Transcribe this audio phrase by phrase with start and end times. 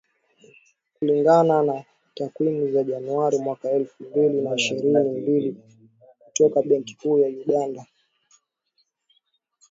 [0.93, 5.57] Kulingana na takwimu za Januari mwaka elfu mbili na ishirini na mbili
[6.19, 7.85] kutoka Benki Kuu ya Uganda